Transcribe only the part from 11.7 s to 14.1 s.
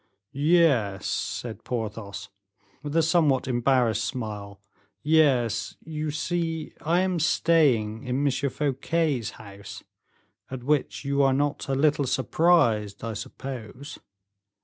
little surprised, I suppose?"